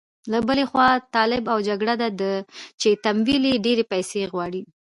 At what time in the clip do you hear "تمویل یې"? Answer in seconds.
3.05-3.55